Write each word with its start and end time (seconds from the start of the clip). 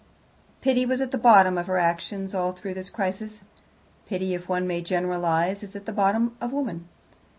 Pity 0.61 0.83
was 0.83 0.99
at 0.99 1.11
the 1.11 1.17
bottom 1.19 1.59
of 1.59 1.67
her 1.67 1.77
actions 1.77 2.33
all 2.33 2.53
through 2.53 2.73
this 2.73 2.89
crisis. 2.89 3.43
Pity, 4.07 4.33
if 4.33 4.49
one 4.49 4.65
may 4.65 4.81
generalize, 4.81 5.61
is 5.61 5.75
at 5.75 5.85
the 5.85 5.93
bottom 5.93 6.35
of 6.41 6.51
woman. 6.51 6.87